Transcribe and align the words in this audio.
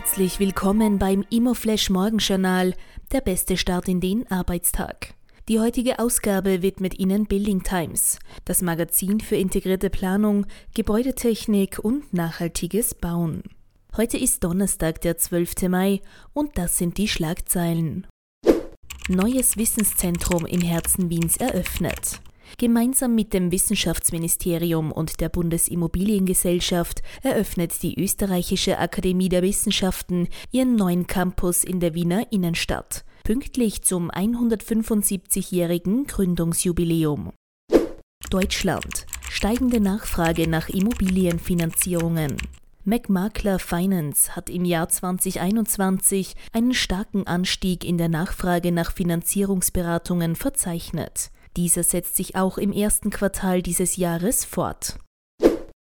Herzlich 0.00 0.38
willkommen 0.38 1.00
beim 1.00 1.24
Immoflash 1.28 1.90
Morgenjournal, 1.90 2.74
der 3.10 3.20
beste 3.20 3.56
Start 3.56 3.88
in 3.88 4.00
den 4.00 4.30
Arbeitstag. 4.30 5.14
Die 5.48 5.58
heutige 5.58 5.98
Ausgabe 5.98 6.62
widmet 6.62 7.00
Ihnen 7.00 7.26
Building 7.26 7.64
Times, 7.64 8.20
das 8.44 8.62
Magazin 8.62 9.18
für 9.18 9.34
integrierte 9.34 9.90
Planung, 9.90 10.46
Gebäudetechnik 10.72 11.80
und 11.82 12.14
nachhaltiges 12.14 12.94
Bauen. 12.94 13.42
Heute 13.96 14.18
ist 14.18 14.44
Donnerstag, 14.44 15.00
der 15.00 15.18
12. 15.18 15.62
Mai, 15.62 16.00
und 16.32 16.56
das 16.56 16.78
sind 16.78 16.96
die 16.96 17.08
Schlagzeilen. 17.08 18.06
Neues 19.08 19.56
Wissenszentrum 19.56 20.46
im 20.46 20.60
Herzen 20.60 21.10
Wiens 21.10 21.38
eröffnet. 21.38 22.20
Gemeinsam 22.60 23.14
mit 23.14 23.34
dem 23.34 23.52
Wissenschaftsministerium 23.52 24.90
und 24.90 25.20
der 25.20 25.28
Bundesimmobiliengesellschaft 25.28 27.02
eröffnet 27.22 27.84
die 27.84 27.96
Österreichische 27.96 28.78
Akademie 28.80 29.28
der 29.28 29.42
Wissenschaften 29.42 30.26
ihren 30.50 30.74
neuen 30.74 31.06
Campus 31.06 31.62
in 31.62 31.78
der 31.78 31.94
Wiener 31.94 32.32
Innenstadt, 32.32 33.04
pünktlich 33.22 33.82
zum 33.82 34.10
175-jährigen 34.10 36.08
Gründungsjubiläum. 36.08 37.30
Deutschland. 38.28 39.06
Steigende 39.30 39.78
Nachfrage 39.78 40.48
nach 40.48 40.68
Immobilienfinanzierungen. 40.68 42.38
McMakler 42.82 43.60
Finance 43.60 44.34
hat 44.34 44.50
im 44.50 44.64
Jahr 44.64 44.88
2021 44.88 46.34
einen 46.52 46.74
starken 46.74 47.24
Anstieg 47.24 47.84
in 47.84 47.98
der 47.98 48.08
Nachfrage 48.08 48.72
nach 48.72 48.90
Finanzierungsberatungen 48.90 50.34
verzeichnet. 50.34 51.30
Dieser 51.58 51.82
setzt 51.82 52.14
sich 52.14 52.36
auch 52.36 52.56
im 52.56 52.70
ersten 52.70 53.10
Quartal 53.10 53.62
dieses 53.62 53.96
Jahres 53.96 54.44
fort. 54.44 55.00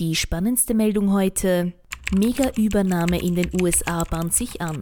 Die 0.00 0.16
spannendste 0.16 0.74
Meldung 0.74 1.12
heute. 1.12 1.74
Mega-Übernahme 2.12 3.22
in 3.22 3.36
den 3.36 3.50
USA 3.62 4.02
bahnt 4.02 4.34
sich 4.34 4.60
an. 4.60 4.80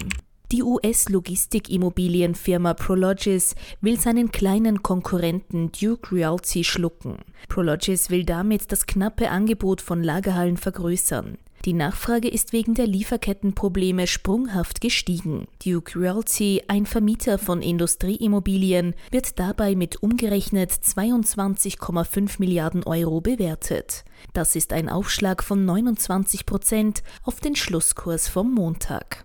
Die 0.51 0.63
US-Logistikimmobilienfirma 0.63 2.73
Prologis 2.73 3.55
will 3.83 4.01
seinen 4.01 4.33
kleinen 4.33 4.83
Konkurrenten 4.83 5.73
Duke 5.73 6.17
Realty 6.17 6.65
schlucken. 6.65 7.19
Prologis 7.51 8.09
will 8.09 8.25
damit 8.25 8.73
das 8.73 8.87
knappe 8.87 9.29
Angebot 9.29 9.83
von 9.83 10.03
Lagerhallen 10.03 10.57
vergrößern. 10.57 11.37
Die 11.65 11.75
Nachfrage 11.75 12.29
ist 12.29 12.53
wegen 12.53 12.75
der 12.75 12.89
Lieferkettenprobleme 12.89 14.09
sprunghaft 14.09 14.81
gestiegen. 14.81 15.47
Duke 15.65 15.97
Realty, 15.97 16.65
ein 16.67 16.87
Vermieter 16.87 17.39
von 17.39 17.63
Industrieimmobilien, 17.63 18.95
wird 19.13 19.39
dabei 19.39 19.77
mit 19.77 20.03
umgerechnet 20.03 20.73
22,5 20.73 22.41
Milliarden 22.41 22.83
Euro 22.83 23.21
bewertet. 23.21 24.05
Das 24.33 24.57
ist 24.57 24.73
ein 24.73 24.89
Aufschlag 24.89 25.45
von 25.45 25.65
29 25.65 26.47
Prozent 26.47 27.05
auf 27.23 27.39
den 27.39 27.55
Schlusskurs 27.55 28.27
vom 28.27 28.53
Montag. 28.53 29.25